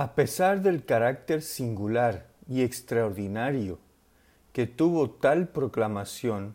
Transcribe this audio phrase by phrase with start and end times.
[0.00, 3.78] A pesar del carácter singular y extraordinario
[4.54, 6.54] que tuvo tal proclamación,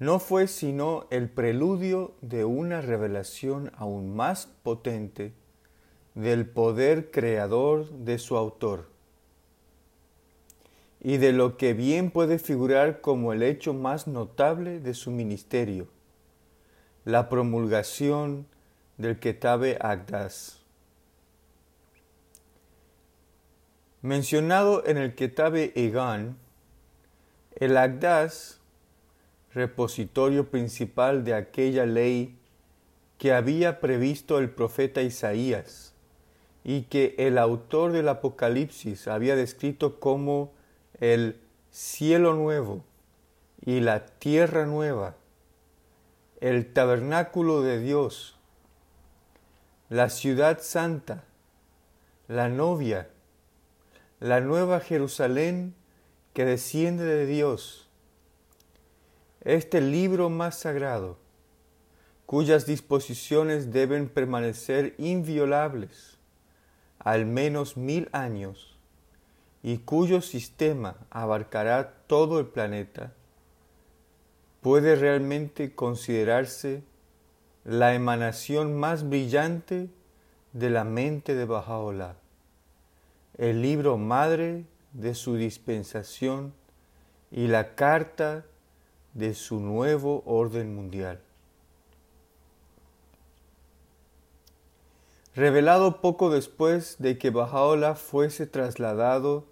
[0.00, 5.32] no fue sino el preludio de una revelación aún más potente
[6.16, 8.88] del poder creador de su autor
[10.98, 15.86] y de lo que bien puede figurar como el hecho más notable de su ministerio,
[17.04, 18.46] la promulgación
[18.98, 20.61] del Ketabe Agdas.
[24.02, 26.36] Mencionado en el Ketabe Egan,
[27.54, 28.58] el Agdas
[29.54, 32.36] repositorio principal de aquella ley
[33.18, 35.94] que había previsto el profeta Isaías
[36.64, 40.52] y que el autor del Apocalipsis había descrito como
[40.98, 41.40] el
[41.70, 42.82] cielo nuevo
[43.64, 45.14] y la tierra nueva,
[46.40, 48.36] el tabernáculo de Dios,
[49.90, 51.22] la ciudad santa,
[52.26, 53.08] la novia,
[54.22, 55.74] la nueva Jerusalén
[56.32, 57.88] que desciende de Dios,
[59.40, 61.18] este libro más sagrado,
[62.24, 66.18] cuyas disposiciones deben permanecer inviolables
[67.00, 68.78] al menos mil años
[69.60, 73.12] y cuyo sistema abarcará todo el planeta,
[74.60, 76.84] puede realmente considerarse
[77.64, 79.90] la emanación más brillante
[80.52, 82.21] de la mente de Bajaola,
[83.38, 86.52] el libro madre de su dispensación
[87.30, 88.44] y la carta
[89.14, 91.20] de su nuevo orden mundial.
[95.34, 99.46] Revelado poco después de que Bajaola fuese trasladado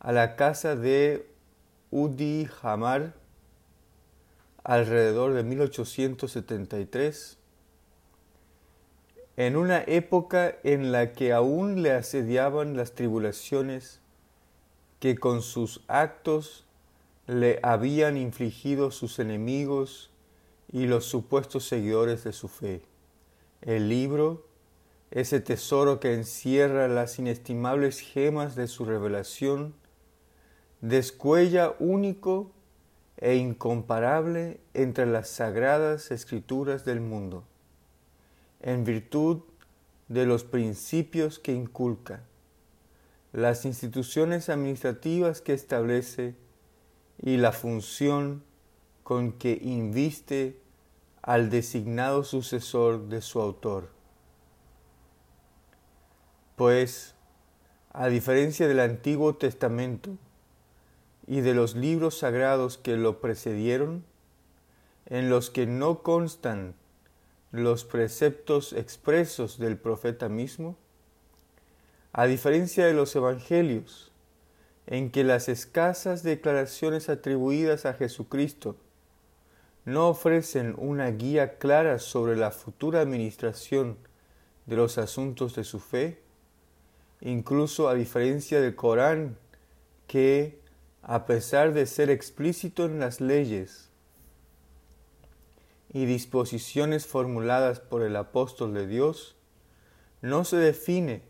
[0.00, 1.28] a la casa de
[1.92, 3.14] Udi Hamar
[4.64, 7.38] alrededor de 1873,
[9.36, 14.00] en una época en la que aún le asediaban las tribulaciones
[15.00, 16.66] que con sus actos
[17.26, 20.10] le habían infligido sus enemigos
[20.70, 22.82] y los supuestos seguidores de su fe.
[23.62, 24.46] El libro,
[25.10, 29.74] ese tesoro que encierra las inestimables gemas de su revelación,
[30.80, 32.50] descuella único
[33.18, 37.44] e incomparable entre las sagradas escrituras del mundo,
[38.62, 39.42] en virtud
[40.08, 42.22] de los principios que inculca,
[43.32, 46.34] las instituciones administrativas que establece
[47.20, 48.42] y la función
[49.02, 50.60] con que inviste
[51.22, 53.88] al designado sucesor de su autor.
[56.56, 57.14] Pues,
[57.92, 60.16] a diferencia del Antiguo Testamento
[61.26, 64.04] y de los libros sagrados que lo precedieron,
[65.06, 66.74] en los que no constan
[67.52, 70.76] los preceptos expresos del profeta mismo,
[72.14, 74.10] a diferencia de los evangelios,
[74.86, 78.76] en que las escasas declaraciones atribuidas a Jesucristo
[79.84, 83.98] no ofrecen una guía clara sobre la futura administración
[84.66, 86.20] de los asuntos de su fe,
[87.20, 89.36] incluso a diferencia del Corán,
[90.06, 90.58] que,
[91.02, 93.91] a pesar de ser explícito en las leyes
[95.92, 99.36] y disposiciones formuladas por el apóstol de Dios,
[100.20, 101.22] no se define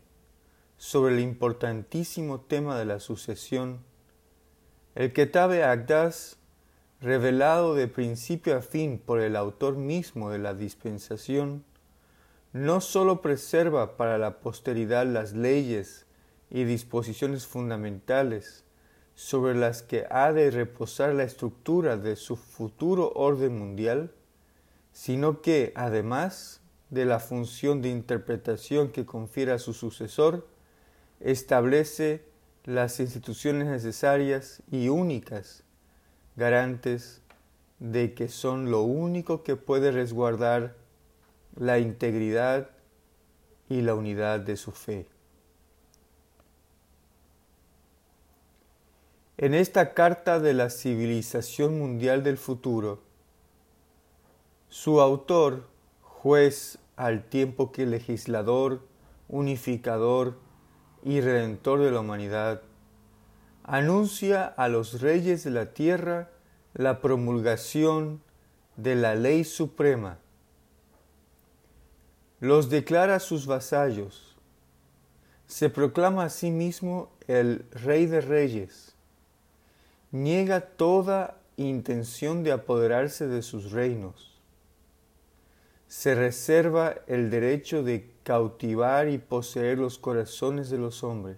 [0.77, 3.83] sobre el importantísimo tema de la sucesión,
[4.95, 6.37] el Ketabe Agdas,
[7.01, 11.65] revelado de principio a fin por el autor mismo de la dispensación,
[12.53, 16.05] no sólo preserva para la posteridad las leyes
[16.49, 18.63] y disposiciones fundamentales
[19.15, 24.13] sobre las que ha de reposar la estructura de su futuro orden mundial,
[24.93, 26.61] sino que, además
[26.91, 30.47] de la función de interpretación que confiere a su sucesor,
[31.19, 32.23] establece
[32.63, 35.63] las instituciones necesarias y únicas,
[36.35, 37.21] garantes
[37.79, 40.75] de que son lo único que puede resguardar
[41.55, 42.69] la integridad
[43.67, 45.07] y la unidad de su fe.
[49.37, 53.01] En esta carta de la civilización mundial del futuro,
[54.73, 55.67] su autor,
[56.01, 58.81] juez al tiempo que legislador,
[59.29, 60.39] unificador,
[61.03, 62.63] y redentor de la humanidad,
[63.61, 66.31] anuncia a los reyes de la tierra
[66.73, 68.23] la promulgación
[68.75, 70.17] de la ley suprema,
[72.39, 74.35] los declara sus vasallos,
[75.45, 78.95] se proclama a sí mismo el rey de reyes,
[80.09, 84.32] niega toda intención de apoderarse de sus reinos,
[85.93, 91.37] se reserva el derecho de cautivar y poseer los corazones de los hombres.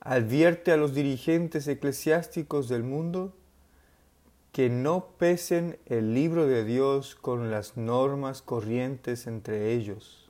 [0.00, 3.32] Advierte a los dirigentes eclesiásticos del mundo
[4.50, 10.28] que no pesen el libro de Dios con las normas corrientes entre ellos,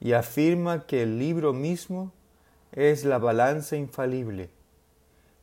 [0.00, 2.12] y afirma que el libro mismo
[2.72, 4.50] es la balanza infalible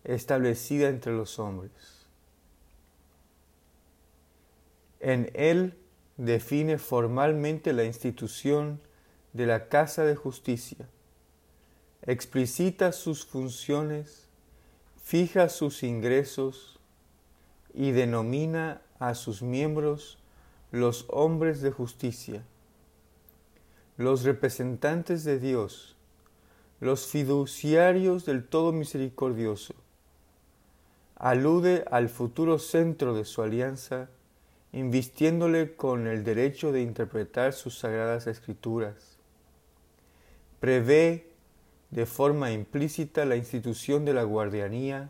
[0.04, 2.01] establecida entre los hombres.
[5.02, 5.76] En él
[6.18, 8.80] define formalmente la institución
[9.34, 10.88] de la Casa de Justicia,
[12.04, 14.28] explicita sus funciones,
[15.04, 16.80] fija sus ingresos,
[17.74, 20.18] y denomina a sus miembros
[20.72, 22.44] los hombres de justicia,
[23.98, 25.96] los representantes de Dios,
[26.80, 29.74] los fiduciarios del Todo Misericordioso.
[31.16, 34.10] Alude al futuro centro de su alianza,
[34.74, 39.18] invistiéndole con el derecho de interpretar sus sagradas escrituras.
[40.60, 41.32] Prevé
[41.90, 45.10] de forma implícita la institución de la guardianía,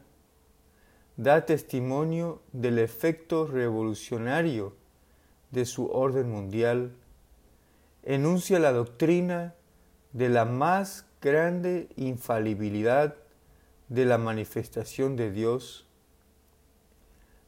[1.16, 4.75] da testimonio del efecto revolucionario
[5.52, 6.94] de su orden mundial,
[8.04, 9.54] enuncia la doctrina
[10.13, 13.16] de la más grande infalibilidad
[13.90, 15.86] de la manifestación de Dios,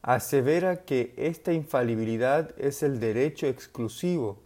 [0.04, 4.38] asevera que esta infalibilidad es el derecho exclusivo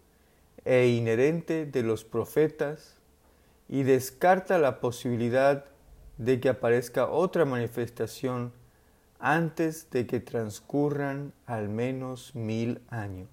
[0.65, 2.95] e inherente de los profetas
[3.69, 5.65] y descarta la posibilidad
[6.17, 8.53] de que aparezca otra manifestación
[9.19, 13.29] antes de que transcurran al menos mil años.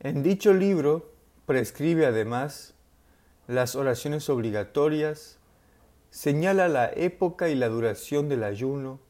[0.00, 1.12] En dicho libro
[1.46, 2.74] prescribe además
[3.46, 5.39] las oraciones obligatorias,
[6.10, 9.00] señala la época y la duración del ayuno,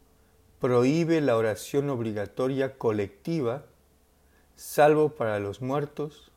[0.60, 3.64] prohíbe la oración obligatoria colectiva,
[4.56, 6.30] salvo para los muertos,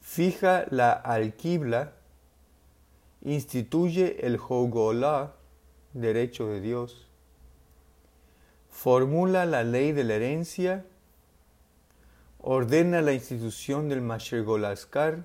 [0.00, 1.92] fija la alquibla
[3.24, 5.34] instituye el Jogolá,
[5.94, 7.08] derecho de Dios,
[8.68, 10.84] formula la ley de la herencia,
[12.38, 15.24] ordena la institución del Mashergolaskar,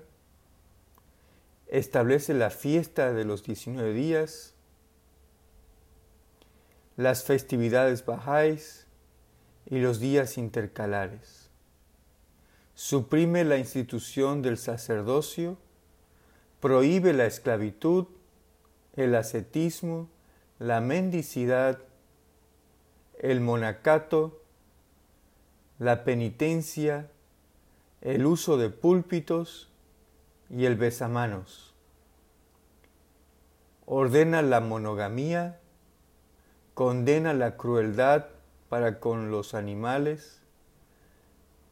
[1.70, 4.54] establece la fiesta de los 19 días,
[6.96, 8.86] las festividades bajáis
[9.66, 11.48] y los días intercalares.
[12.74, 15.58] Suprime la institución del sacerdocio,
[16.60, 18.06] prohíbe la esclavitud,
[18.96, 20.08] el ascetismo,
[20.58, 21.78] la mendicidad,
[23.18, 24.42] el monacato,
[25.78, 27.10] la penitencia,
[28.00, 29.69] el uso de púlpitos
[30.50, 31.74] y el besamanos.
[33.86, 35.60] Ordena la monogamía,
[36.74, 38.26] condena la crueldad
[38.68, 40.40] para con los animales,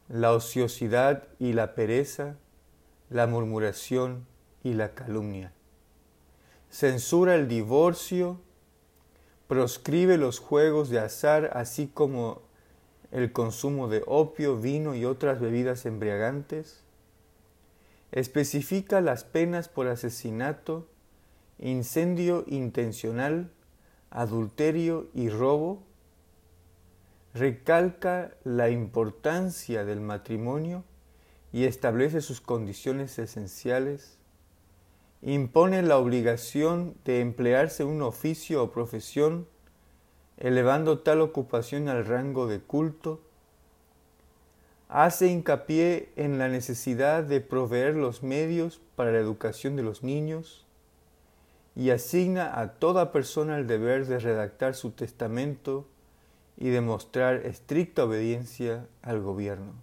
[0.07, 2.35] la ociosidad y la pereza,
[3.09, 4.25] la murmuración
[4.63, 5.53] y la calumnia.
[6.69, 8.39] Censura el divorcio,
[9.47, 12.41] proscribe los juegos de azar, así como
[13.11, 16.83] el consumo de opio, vino y otras bebidas embriagantes.
[18.11, 20.87] Especifica las penas por asesinato,
[21.57, 23.51] incendio intencional,
[24.09, 25.83] adulterio y robo.
[27.33, 30.83] Recalca la importancia del matrimonio
[31.51, 34.19] y establece sus condiciones esenciales
[35.21, 39.47] impone la obligación de emplearse un oficio o profesión,
[40.37, 43.21] elevando tal ocupación al rango de culto,
[44.89, 50.65] hace hincapié en la necesidad de proveer los medios para la educación de los niños
[51.75, 55.87] y asigna a toda persona el deber de redactar su testamento
[56.57, 59.73] y demostrar estricta obediencia al gobierno.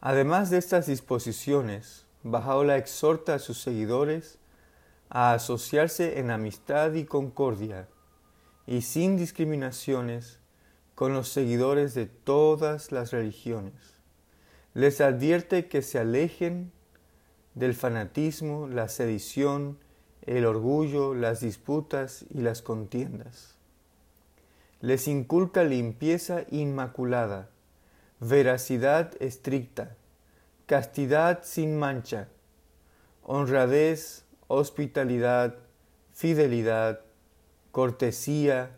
[0.00, 4.38] Además de estas disposiciones, Bajaola exhorta a sus seguidores
[5.08, 7.88] a asociarse en amistad y concordia
[8.66, 10.40] y sin discriminaciones
[10.96, 13.74] con los seguidores de todas las religiones.
[14.74, 16.72] Les advierte que se alejen
[17.54, 19.78] del fanatismo, la sedición,
[20.22, 23.56] el orgullo, las disputas y las contiendas.
[24.80, 27.50] Les inculca limpieza inmaculada,
[28.18, 29.96] veracidad estricta,
[30.64, 32.28] castidad sin mancha,
[33.22, 35.56] honradez, hospitalidad,
[36.14, 37.00] fidelidad,
[37.70, 38.70] cortesía,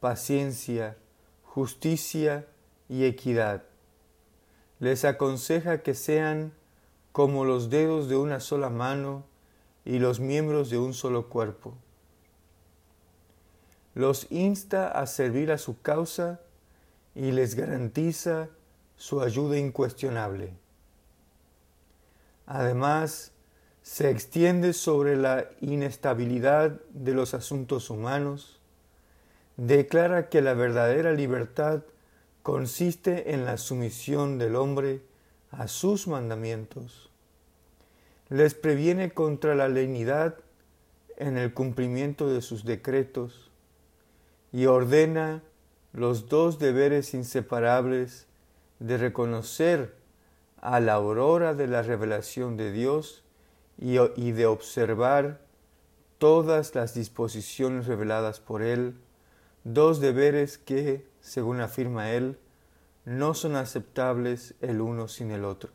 [0.00, 0.96] paciencia,
[1.52, 2.46] justicia
[2.88, 3.64] y equidad.
[4.78, 6.52] Les aconseja que sean
[7.10, 9.24] como los dedos de una sola mano
[9.84, 11.74] y los miembros de un solo cuerpo.
[13.94, 16.40] los insta a servir a su causa
[17.16, 18.48] y les garantiza
[18.96, 20.52] su ayuda incuestionable.
[22.46, 23.32] Además,
[23.82, 28.59] se extiende sobre la inestabilidad de los asuntos humanos,
[29.66, 31.82] declara que la verdadera libertad
[32.42, 35.02] consiste en la sumisión del hombre
[35.50, 37.10] a sus mandamientos,
[38.30, 40.36] les previene contra la lenidad
[41.18, 43.50] en el cumplimiento de sus decretos
[44.50, 45.42] y ordena
[45.92, 48.26] los dos deberes inseparables
[48.78, 49.94] de reconocer
[50.62, 53.24] a la aurora de la revelación de Dios
[53.76, 53.96] y,
[54.32, 55.40] de observar
[56.16, 58.94] todas las disposiciones reveladas por Él,
[59.64, 62.38] dos deberes que, según afirma Él,
[63.04, 65.70] no son aceptables el uno sin el otro.